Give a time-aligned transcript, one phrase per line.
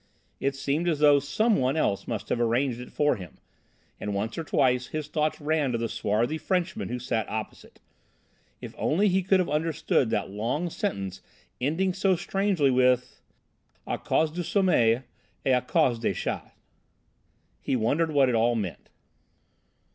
[0.39, 3.35] It seemed as though some one else must have arranged it for him,
[3.99, 7.79] and once or twice his thoughts ran to the swarthy Frenchman who had sat opposite.
[8.61, 11.21] If only he could have understood that long sentence
[11.61, 13.21] ending so strangely with
[13.87, 15.03] "à cause du sommeil
[15.45, 16.49] et à cause des chats."
[17.61, 18.89] He wondered what it all meant.